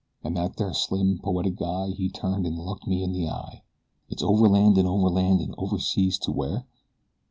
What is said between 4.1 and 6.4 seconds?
overland and overland and overseas to